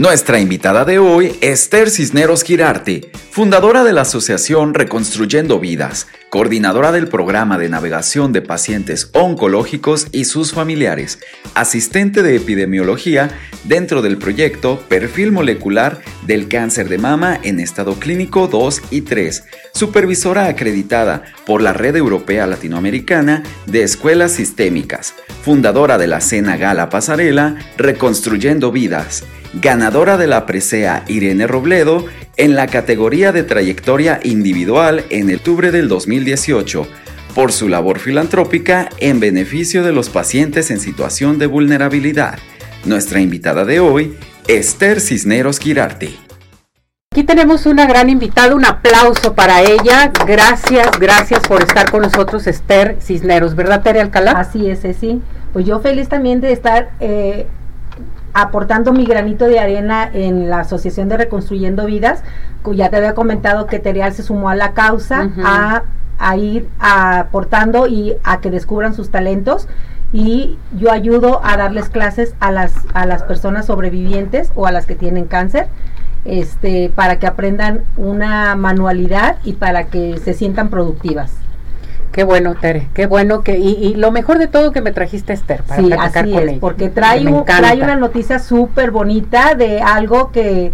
[0.00, 7.06] Nuestra invitada de hoy, Esther Cisneros Girarte, fundadora de la Asociación Reconstruyendo Vidas, coordinadora del
[7.06, 11.18] programa de navegación de pacientes oncológicos y sus familiares,
[11.54, 13.28] asistente de epidemiología
[13.64, 19.44] dentro del proyecto Perfil Molecular del Cáncer de Mama en estado clínico 2 y 3,
[19.74, 25.12] supervisora acreditada por la Red Europea Latinoamericana de Escuelas Sistémicas,
[25.44, 29.24] fundadora de la Cena Gala Pasarela Reconstruyendo Vidas
[29.54, 35.88] ganadora de la presea Irene Robledo en la categoría de trayectoria individual en octubre del
[35.88, 36.86] 2018
[37.34, 42.38] por su labor filantrópica en beneficio de los pacientes en situación de vulnerabilidad.
[42.84, 44.16] Nuestra invitada de hoy,
[44.48, 46.14] Esther Cisneros Quirarte.
[47.12, 50.12] Aquí tenemos una gran invitada, un aplauso para ella.
[50.26, 54.32] Gracias, gracias por estar con nosotros, Esther Cisneros, ¿verdad, Tere Alcalá?
[54.32, 55.20] Así es, sí.
[55.52, 57.46] Pues yo feliz también de estar eh,
[58.32, 62.22] aportando mi granito de arena en la Asociación de Reconstruyendo Vidas.
[62.72, 65.82] Ya te había comentado que Terial se sumó a la causa, a,
[66.18, 69.66] a, ir aportando y a que descubran sus talentos.
[70.12, 74.86] Y yo ayudo a darles clases a las, a las personas sobrevivientes o a las
[74.86, 75.68] que tienen cáncer.
[76.26, 81.32] Este, para que aprendan una manualidad y para que se sientan productivas.
[82.12, 85.62] Qué bueno, Tere, qué bueno que y, lo mejor de todo que me trajiste Esther
[85.62, 90.72] para sí, así es, porque trae, trae una noticia súper bonita de algo que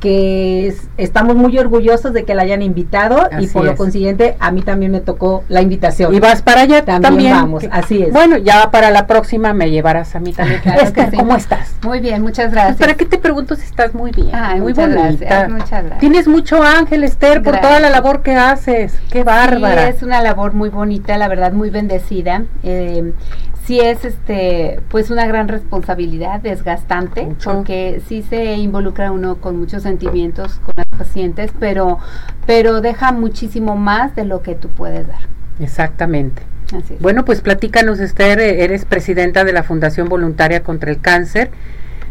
[0.00, 4.62] que estamos muy orgullosos de que la hayan invitado y por lo consiguiente a mí
[4.62, 6.14] también me tocó la invitación.
[6.14, 7.32] Y vas para allá también.
[7.32, 8.12] vamos, así es.
[8.12, 10.60] Bueno, ya para la próxima me llevarás a mí también.
[11.16, 11.74] ¿cómo estás?
[11.82, 12.76] Muy bien, muchas gracias.
[12.76, 14.30] ¿Para qué te pregunto si estás muy bien?
[14.60, 16.00] muy muchas Gracias, muchas gracias.
[16.00, 18.98] Tienes mucho ángel, Esther, por toda la labor que haces.
[19.10, 19.88] Qué bárbara.
[19.88, 22.44] es una labor muy bonita, la verdad, muy bendecida.
[22.62, 23.12] Eh,
[23.66, 29.85] sí es este pues una gran responsabilidad, desgastante, porque sí se involucra uno con muchos
[29.86, 31.98] sentimientos con los pacientes, pero
[32.44, 35.20] pero deja muchísimo más de lo que tú puedes dar.
[35.60, 36.42] Exactamente.
[36.98, 41.50] Bueno, pues platícanos, Esther, eres presidenta de la Fundación Voluntaria contra el Cáncer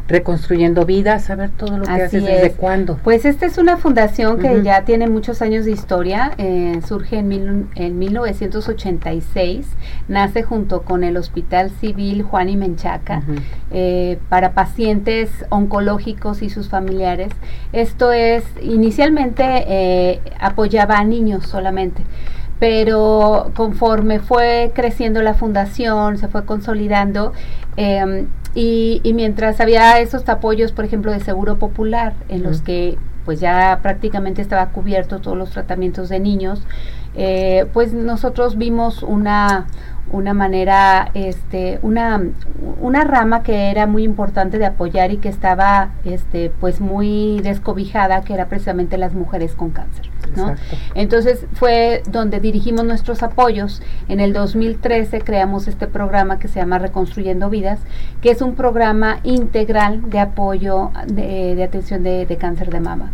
[0.07, 2.99] reconstruyendo vidas, saber todo lo que haces desde cuándo.
[3.03, 7.67] Pues esta es una fundación que ya tiene muchos años de historia, eh, surge en,
[7.75, 9.67] en 1986,
[10.07, 13.23] nace junto con el Hospital Civil Juan y Menchaca
[13.71, 17.31] eh, para pacientes oncológicos y sus familiares.
[17.73, 22.03] Esto es, inicialmente eh, apoyaba a niños solamente
[22.59, 27.33] pero conforme fue creciendo la fundación, se fue consolidando,
[27.75, 33.39] eh, y, mientras había esos apoyos, por ejemplo, de seguro popular, en los que pues
[33.39, 36.61] ya prácticamente estaba cubierto todos los tratamientos de niños,
[37.16, 39.66] eh, pues nosotros vimos una,
[40.11, 42.21] una manera, este, una,
[42.79, 48.22] una rama que era muy importante de apoyar y que estaba, este, pues muy descobijada,
[48.22, 50.09] que era precisamente las mujeres con cáncer.
[50.35, 50.56] ¿No?
[50.94, 53.81] Entonces fue donde dirigimos nuestros apoyos.
[54.07, 57.79] En el 2013 creamos este programa que se llama Reconstruyendo Vidas,
[58.22, 63.12] que es un programa integral de apoyo de, atención de, de cáncer de mama.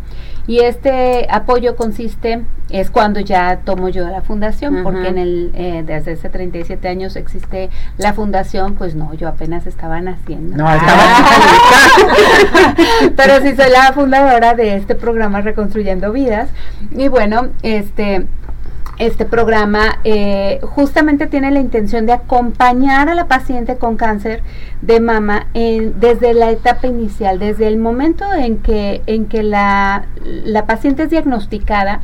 [0.48, 5.84] Y este apoyo consiste, es cuando ya tomo yo la fundación, porque en el, eh,
[5.86, 10.58] desde hace 37 años existe la fundación, pues no, yo apenas estaba naciendo.
[10.58, 11.36] No, estaba ah.
[13.16, 16.50] Pero sí soy la fundadora de este programa Reconstruyendo Vidas.
[16.92, 18.26] Y bueno, este
[18.98, 24.44] este programa eh, justamente tiene la intención de acompañar a la paciente con cáncer
[24.82, 30.06] de mama en, desde la etapa inicial, desde el momento en que, en que la,
[30.24, 32.02] la paciente es diagnosticada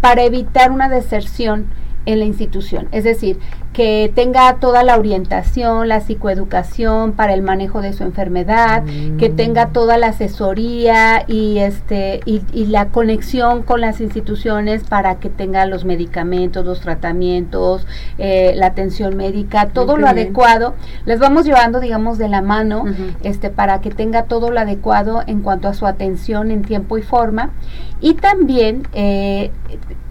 [0.00, 1.66] para evitar una deserción
[2.06, 2.88] en la institución.
[2.92, 3.38] Es decir,
[3.78, 8.82] que tenga toda la orientación, la psicoeducación para el manejo de su enfermedad,
[9.18, 9.36] que mm.
[9.36, 15.64] tenga toda la asesoría y este y, la conexión con las instituciones para que tenga
[15.64, 17.86] los medicamentos, los tratamientos,
[18.18, 20.74] eh, la atención médica, todo lo adecuado.
[21.06, 22.82] Les vamos llevando, digamos, de la mano,
[23.22, 27.02] este, para que tenga todo lo adecuado en cuanto a su atención en tiempo y
[27.02, 27.50] forma.
[28.00, 29.52] Y también eh,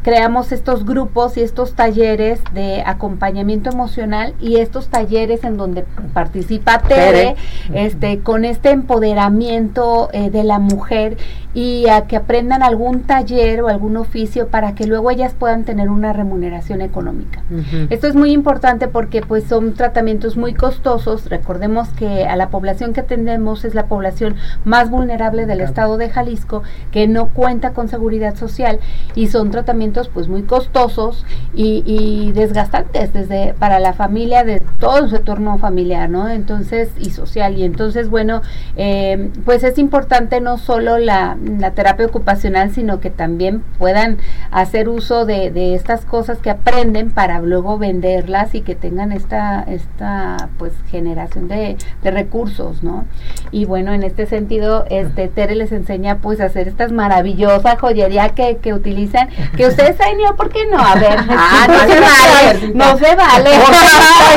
[0.07, 6.79] creamos estos grupos y estos talleres de acompañamiento emocional y estos talleres en donde participa
[6.79, 7.35] Tere,
[7.73, 11.17] este, con este empoderamiento eh, de la mujer
[11.57, 15.89] y a que aprendan algún taller o algún oficio para que luego ellas puedan tener
[15.89, 17.41] una remuneración económica.
[17.89, 21.27] Esto es muy importante porque pues son tratamientos muy costosos.
[21.31, 26.11] Recordemos que a la población que atendemos es la población más vulnerable del estado de
[26.11, 26.61] Jalisco
[26.91, 28.79] que no cuenta con seguridad social
[29.15, 31.25] y son tratamientos pues muy costosos
[31.55, 36.29] y, desgastantes desde para la familia de todo su entorno familiar, ¿no?
[36.29, 37.57] Entonces, y social.
[37.57, 38.43] Y entonces, bueno,
[38.75, 44.17] eh, pues es importante no solo la, la, terapia ocupacional, sino que también puedan
[44.51, 49.63] hacer uso de, de, estas cosas que aprenden para luego venderlas y que tengan esta,
[49.63, 53.05] esta pues, generación de, de recursos, ¿no?
[53.51, 58.29] Y bueno, en este sentido, este Tere les enseña pues a hacer estas maravillosas joyería
[58.29, 60.79] que, que utilizan, que ustedes saben yo, ¿por qué no?
[60.79, 63.49] A ver, ah, no, se vale, no se vale.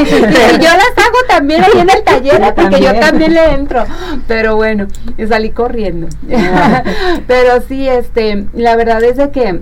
[0.55, 3.85] y yo las hago también ahí en el taller, porque yo también le entro.
[4.27, 4.87] Pero bueno,
[5.29, 6.09] salí corriendo.
[7.27, 9.61] Pero sí, este, la verdad es de que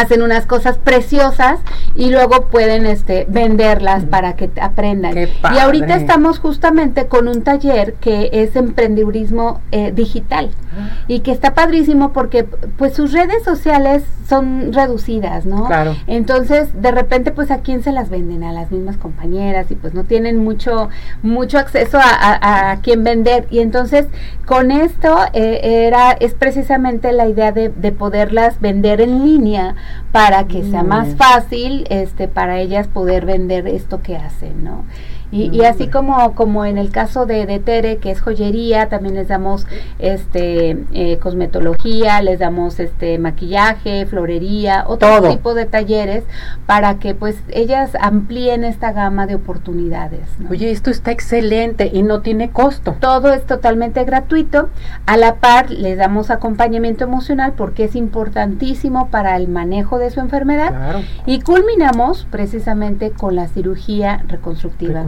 [0.00, 1.60] hacen unas cosas preciosas
[1.94, 5.16] y luego pueden este venderlas para que aprendan.
[5.18, 10.90] Y ahorita estamos justamente con un taller que es emprendedurismo eh, digital ah.
[11.08, 15.66] y que está padrísimo porque pues sus redes sociales son reducidas, ¿no?
[15.66, 15.96] Claro.
[16.06, 19.94] Entonces, de repente pues a quién se las venden a las mismas compañeras y pues
[19.94, 20.90] no tienen mucho
[21.22, 24.06] mucho acceso a, a, quién vender y entonces
[24.46, 29.74] con esto eh, era es precisamente la idea de, de poderlas vender en línea
[30.12, 31.16] para que sea más mm.
[31.16, 34.84] fácil este para ellas poder vender esto que hacen, ¿no?
[35.30, 39.28] Y, así como, como en el caso de, de, Tere, que es joyería, también les
[39.28, 39.66] damos
[39.98, 46.24] este eh, cosmetología, les damos este maquillaje, florería, otro tipo de talleres
[46.66, 50.20] para que pues ellas amplíen esta gama de oportunidades.
[50.48, 52.96] Oye, esto está excelente y no tiene costo.
[52.98, 54.70] Todo es totalmente gratuito.
[55.06, 60.20] A la par les damos acompañamiento emocional porque es importantísimo para el manejo de su
[60.20, 61.02] enfermedad.
[61.26, 65.04] Y culminamos precisamente con la cirugía reconstructiva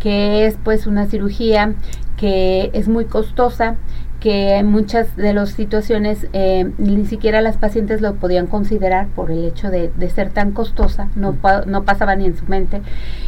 [0.00, 1.74] que es pues una cirugía
[2.16, 3.76] que es muy costosa,
[4.20, 9.30] que en muchas de las situaciones eh, ni siquiera las pacientes lo podían considerar por
[9.30, 11.36] el hecho de, ser tan costosa, no,
[11.66, 12.80] no pasaba ni en su mente,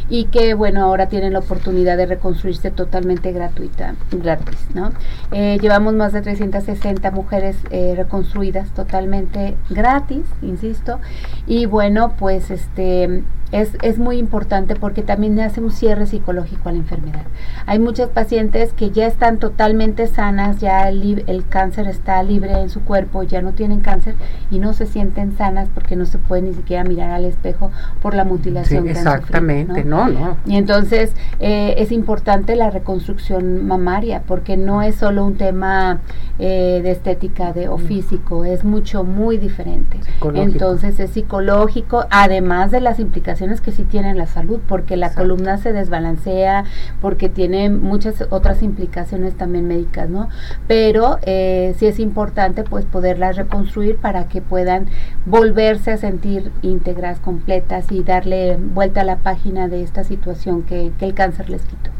[0.09, 4.91] y que bueno, ahora tienen la oportunidad de reconstruirse totalmente gratuita, gratis, ¿no?
[5.31, 10.99] Eh, llevamos más de 360 mujeres eh, reconstruidas totalmente gratis, insisto,
[11.45, 16.71] y bueno, pues este es, es, muy importante porque también hace un cierre psicológico a
[16.71, 17.23] la enfermedad.
[17.65, 22.69] Hay muchas pacientes que ya están totalmente sanas, ya el, el, cáncer está libre en
[22.69, 24.15] su cuerpo, ya no tienen cáncer
[24.49, 27.71] y no se sienten sanas porque no se pueden ni siquiera mirar al espejo
[28.01, 28.85] por la mutilación.
[28.85, 30.07] Sí, exactamente, ¿no?
[30.07, 30.37] ¿no?
[30.45, 31.11] Y entonces
[31.41, 35.99] eh, es importante la reconstrucción mamaria porque no es solo un tema
[36.41, 37.81] eh, de estética de, o mm.
[37.81, 39.99] físico, es mucho, muy diferente.
[40.35, 45.57] Entonces es psicológico, además de las implicaciones que sí tienen la salud, porque la columna
[45.57, 46.63] se desbalancea,
[47.01, 50.29] porque tiene muchas otras implicaciones también médicas, ¿no?
[50.67, 54.87] Pero eh, sí es importante pues poderlas reconstruir para que puedan
[55.25, 60.91] volverse a sentir íntegras, completas y darle vuelta a la página de esta situación que,
[60.97, 61.91] que el cáncer les quitó.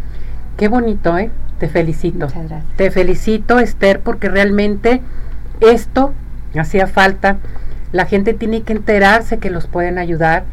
[0.57, 1.31] Qué bonito, ¿eh?
[1.57, 2.27] Te felicito.
[2.27, 2.75] Muchas gracias.
[2.75, 5.01] Te felicito, Esther, porque realmente
[5.61, 6.13] esto
[6.57, 7.37] hacía falta
[7.91, 10.45] la gente tiene que enterarse que los pueden ayudar.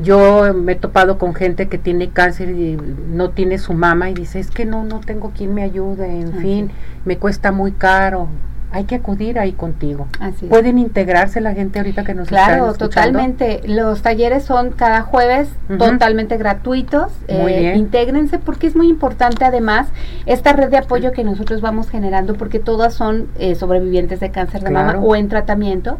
[0.00, 4.14] Yo me he topado con gente que tiene cáncer y no tiene su mamá y
[4.14, 6.70] dice, es que no, no tengo quien me ayude, en fin,
[7.04, 8.28] me cuesta muy caro
[8.70, 10.08] hay que acudir ahí contigo.
[10.20, 13.62] Así Pueden integrarse la gente ahorita que nos Claro, totalmente.
[13.66, 15.48] Los talleres son cada jueves
[15.78, 17.12] totalmente gratuitos.
[17.28, 19.88] Eh, intégrense porque es muy importante además
[20.26, 24.62] esta red de apoyo que nosotros vamos generando porque todas son eh, sobrevivientes de cáncer
[24.62, 25.98] de mama o en tratamiento.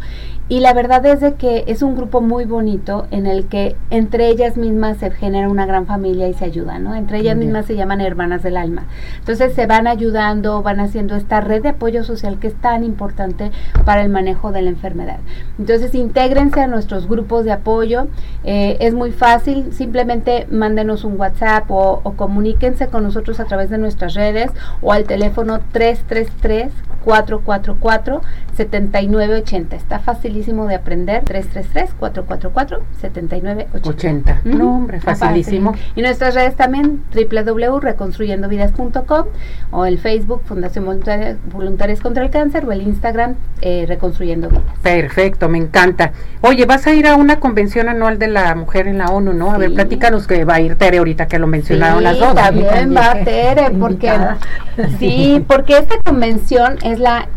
[0.50, 4.28] Y la verdad es de que es un grupo muy bonito en el que entre
[4.28, 6.94] ellas mismas se genera una gran familia y se ayudan, ¿no?
[6.94, 8.84] Entre ellas mismas se llaman hermanas del alma.
[9.18, 13.50] Entonces se van ayudando, van haciendo esta red de apoyo social que es tan importante
[13.84, 15.18] para el manejo de la enfermedad.
[15.58, 18.08] Entonces, intégrense a nuestros grupos de apoyo.
[18.44, 23.70] Eh, es muy fácil, simplemente mándenos un WhatsApp o, o comuníquense con nosotros a través
[23.70, 24.50] de nuestras redes
[24.80, 26.72] o al teléfono 333
[27.04, 28.20] 444
[28.54, 29.76] 7980.
[29.76, 31.24] Está facilísimo de aprender.
[31.24, 34.42] 333 444 7980.
[34.44, 35.72] No, hombre, facilísimo.
[35.94, 39.26] Y nuestras redes también www.reconstruyendovidas.com
[39.70, 44.64] o el Facebook Fundación Voluntarias, contra el Cáncer o el Instagram eh, Reconstruyendo Vidas.
[44.82, 46.12] Perfecto, me encanta.
[46.40, 49.52] Oye, vas a ir a una convención anual de la mujer en la ONU, ¿no?
[49.52, 52.34] A ver, platícanos que va a ir Tere ahorita que lo mencionaron las dos.
[52.34, 54.12] También, va Tere, porque
[54.98, 57.28] sí, porque esta convención es la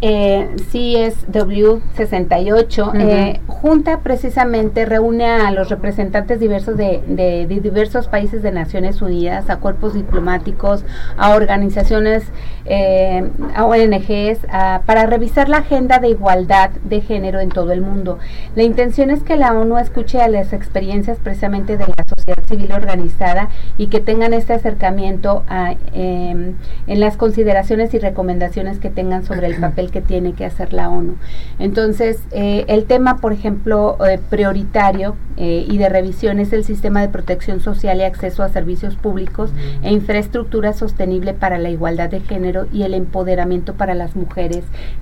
[0.00, 8.42] eh, CSW 68, eh, junta precisamente, reúne a los representantes diversos de, de, diversos países
[8.42, 10.84] de Naciones Unidas, a cuerpos diplomáticos,
[11.16, 12.24] a organizaciones,
[12.64, 14.46] eh, a ONGs,
[14.86, 18.18] para revisar la agenda de igualdad de género en todo el mundo.
[18.54, 22.72] La intención es que la ONU escuche a las experiencias precisamente de la sociedad civil
[22.72, 26.54] organizada y que tengan este acercamiento a, em,
[26.86, 30.88] en las consideraciones y recomendaciones que tengan sobre el papel que tiene que hacer la
[30.88, 31.16] ONU.
[31.58, 37.00] Entonces, eh, el tema, por ejemplo, eh, prioritario eh, y de revisión es el sistema
[37.00, 39.50] de protección social y acceso a servicios públicos
[39.82, 44.45] e infraestructura sostenible para la igualdad de género y el empoderamiento para las mujeres,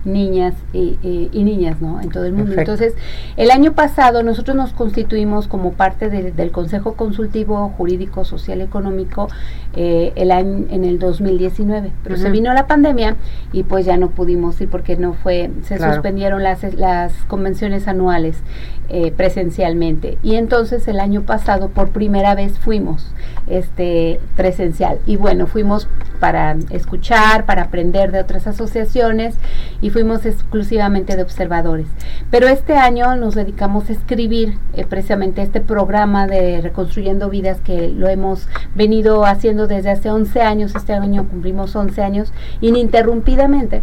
[0.04, 0.98] niñas y,
[1.32, 2.00] niñas, ¿no?
[2.00, 2.54] En todo el mundo.
[2.56, 2.94] Entonces,
[3.36, 9.28] el año pasado nosotros nos constituimos como parte del Consejo Consultivo Jurídico Social Económico
[9.74, 13.16] el año, en el 2019, pero se vino la pandemia
[13.52, 18.36] y pues ya no pudimos ir porque no fue, se suspendieron las, las convenciones anuales
[18.90, 20.18] eh, presencialmente.
[20.22, 23.06] Y entonces el año pasado por primera vez fuimos
[23.46, 24.98] este presencial.
[25.06, 25.88] Y bueno, fuimos
[26.20, 29.33] para escuchar, para aprender de otras asociaciones
[29.80, 31.86] y fuimos exclusivamente de observadores.
[32.30, 37.88] Pero este año nos dedicamos a escribir eh, precisamente este programa de Reconstruyendo Vidas que
[37.88, 40.74] lo hemos venido haciendo desde hace 11 años.
[40.74, 43.82] Este año cumplimos 11 años ininterrumpidamente.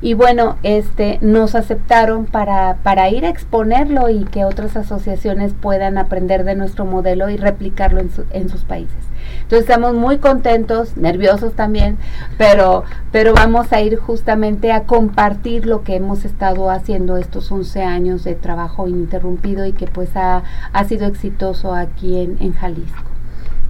[0.00, 5.98] Y bueno, este nos aceptaron para, para ir a exponerlo y que otras asociaciones puedan
[5.98, 9.08] aprender de nuestro modelo y replicarlo en, en sus países.
[9.42, 11.98] Entonces estamos muy contentos, nerviosos también,
[12.36, 17.82] pero, pero vamos a ir justamente a compartir lo que hemos estado haciendo estos 11
[17.82, 23.08] años de trabajo ininterrumpido y que pues ha, ha sido exitoso aquí en, en Jalisco.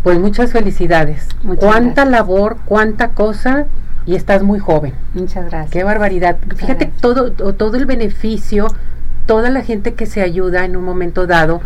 [0.02, 1.28] Pues muchas felicidades.
[1.58, 3.66] cuánta labor, cuánta cosa
[4.06, 4.94] y estás muy joven.
[5.12, 5.70] Muchas gracias.
[5.70, 6.38] Qué barbaridad.
[6.56, 8.68] Fíjate todo todo el beneficio,
[9.26, 11.60] toda la gente que se ayuda en un momento dado.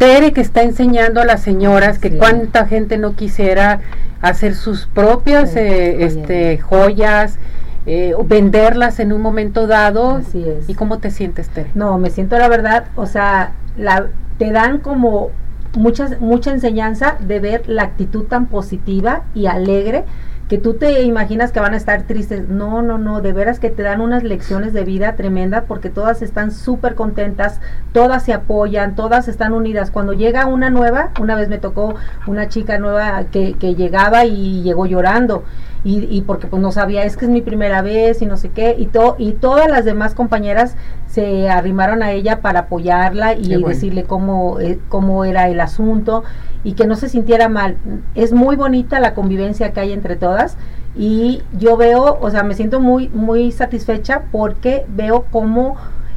[0.00, 3.80] Tere que está enseñando a las señoras que cuánta gente no quisiera
[4.22, 7.38] hacer sus propias eh, este joyas.
[7.84, 10.16] Eh, venderlas en un momento dado.
[10.16, 10.70] Así es.
[10.70, 11.70] ¿Y cómo te sientes, Tere?
[11.74, 14.06] No, me siento la verdad, o sea, la,
[14.38, 15.32] te dan como
[15.76, 20.04] muchas, mucha enseñanza de ver la actitud tan positiva y alegre
[20.50, 22.48] que tú te imaginas que van a estar tristes.
[22.48, 26.22] No, no, no, de veras que te dan unas lecciones de vida tremendas porque todas
[26.22, 27.60] están súper contentas,
[27.92, 29.92] todas se apoyan, todas están unidas.
[29.92, 31.94] Cuando llega una nueva, una vez me tocó
[32.26, 35.44] una chica nueva que, que llegaba y llegó llorando.
[35.82, 38.50] Y, y, porque pues no sabía, es que es mi primera vez y no sé
[38.50, 43.62] qué, y, to, y todas las demás compañeras se arrimaron a ella para apoyarla y
[43.62, 46.22] decirle cómo, eh, cómo era el asunto
[46.64, 47.78] y que no se sintiera mal.
[48.14, 50.58] Es muy bonita la convivencia que hay entre todas
[50.94, 55.76] y yo veo, o sea, me siento muy, muy satisfecha porque veo cómo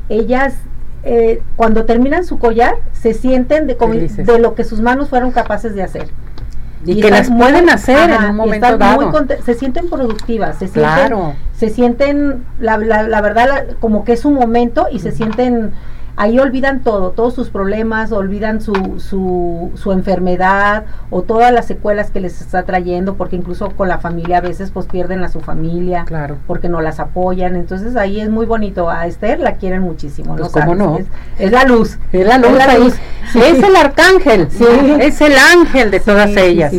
[0.09, 0.55] ellas
[1.03, 5.75] eh, cuando terminan su collar se sienten de, de lo que sus manos fueron capaces
[5.75, 6.07] de hacer.
[6.85, 9.11] Y, que las pueden hacer en un momento dado.
[9.45, 11.13] se sienten productivas, se sienten,
[11.55, 15.71] se sienten la, la, la verdad, como que es un momento y se sienten
[16.15, 22.11] ahí olvidan todo, todos sus problemas, olvidan su, su, su, enfermedad o todas las secuelas
[22.11, 25.41] que les está trayendo, porque incluso con la familia a veces pues pierden a su
[25.41, 26.37] familia, claro.
[26.47, 30.53] porque no las apoyan, entonces ahí es muy bonito, a Esther la quieren muchísimo, pues
[30.65, 30.75] ¿no?
[30.75, 30.99] no?
[31.39, 32.93] Es, la luz, es la luz,
[33.35, 34.65] es el arcángel, sí.
[34.99, 36.73] es el ángel de todas ellas.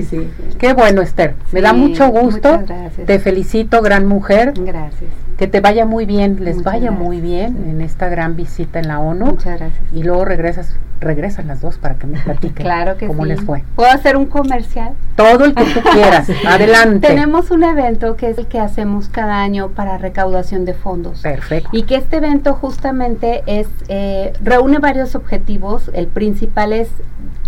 [0.58, 2.60] Qué bueno Esther, me da mucho gusto,
[3.06, 4.54] te felicito, gran mujer.
[4.56, 8.88] Gracias que te vaya muy bien, les vaya muy bien en esta gran visita en
[8.88, 9.26] la ONU.
[9.26, 9.82] Muchas gracias.
[9.92, 13.64] Y luego regresas, regresan las dos para que me platiquen claro que cómo les fue.
[13.74, 14.92] ¿Puedo hacer un comercial?
[15.16, 17.08] Todo el que tú quieras, adelante.
[17.08, 21.20] Tenemos un evento que es el que hacemos cada año para recaudación de fondos.
[21.22, 21.68] Perfecto.
[21.72, 25.90] Y que este evento justamente es, eh, reúne varios objetivos.
[25.94, 26.90] El principal es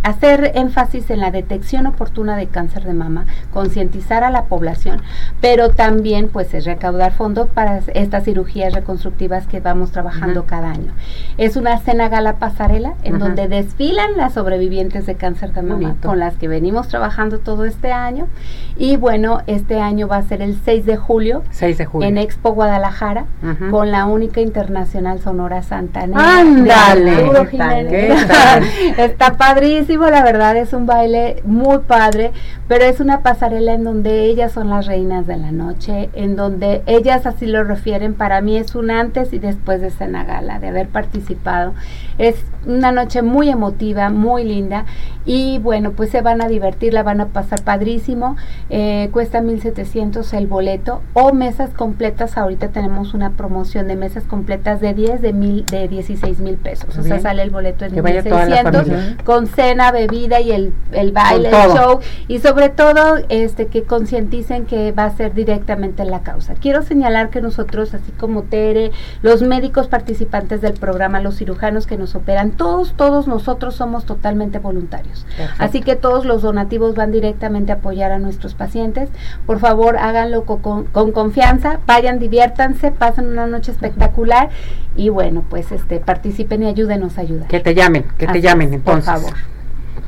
[0.07, 5.03] hacer énfasis en la detección oportuna de cáncer de mama, concientizar a la población,
[5.41, 10.93] pero también pues es recaudar fondos para estas cirugías reconstructivas que vamos trabajando cada año.
[11.39, 16.21] Es una cena gala pasarela en donde desfilan las sobrevivientes de cáncer de mama con
[16.21, 18.29] las que venimos trabajando todo este año.
[18.77, 22.09] Y bueno, este año va a ser el 6 de julio, 6 de julio.
[22.09, 23.25] en Expo Guadalajara
[23.71, 26.41] con la única internacional Sonora Santanera.
[26.41, 27.27] ¡Ándale!
[28.99, 32.33] Está padrísimo la verdad, es un baile muy padre,
[32.69, 36.83] pero es una pasarela en donde ellas son las reinas de la noche, en donde
[36.87, 40.69] ellas así lo refieren, para mí es un antes y después de Cena Gala, de
[40.69, 41.75] haber participado.
[42.19, 42.37] Es
[42.67, 44.85] una noche muy emotiva, muy linda,
[45.25, 48.37] y bueno, pues se van a divertir, la van a pasar padrísimo,
[48.71, 54.81] eh, cuesta 1700 el boleto, o mesas completas, ahorita tenemos una promoción de mesas completas
[54.81, 58.87] de 10, de, mil, de 16 mil pesos, o sea, sale el boleto en 1600
[59.25, 64.67] con cena, bebida y el, el baile, el show y sobre todo este que concienticen
[64.67, 66.55] que va a ser directamente la causa.
[66.55, 68.93] Quiero señalar que nosotros, así como Tere,
[69.23, 74.59] los médicos participantes del programa, los cirujanos que nos operan, todos, todos nosotros somos totalmente
[74.59, 75.27] voluntarios.
[75.59, 79.11] Así que todos los donativos van directamente a apoyar a nuestros pacientes.
[79.47, 84.51] Por favor, háganlo con, con, confianza, vayan, diviértanse, pasen una noche espectacular
[84.97, 87.49] y bueno, pues este participen y ayúdenos a ayudar.
[87.49, 89.11] Que te llamen, que te llamen entonces.
[89.11, 89.35] Por favor.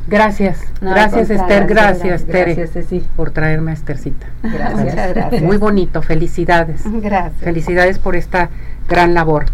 [0.08, 4.26] Gracias, gracias Esther, gracias, Tere, gracias, por traerme a Esthercita.
[4.42, 5.42] Gracias, gracias.
[5.42, 6.80] Muy bonito, felicidades.
[6.84, 7.42] Gracias.
[7.42, 8.48] Felicidades por esta
[8.88, 9.44] gran labor.